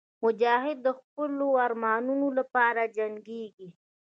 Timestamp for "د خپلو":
0.83-1.47